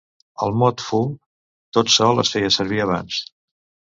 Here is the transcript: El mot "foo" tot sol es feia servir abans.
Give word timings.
El 0.45 0.53
mot 0.61 0.83
"foo" 0.85 1.11
tot 1.77 1.93
sol 1.97 2.23
es 2.25 2.33
feia 2.37 2.51
servir 2.57 2.83
abans. 2.87 3.21